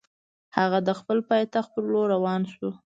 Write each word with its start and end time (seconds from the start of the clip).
هغه 0.57 0.79
د 0.87 0.89
خپل 0.99 1.17
پایتخت 1.29 1.69
پر 1.73 1.83
لور 1.91 2.07
روان 2.15 2.41
شو. 2.53 2.69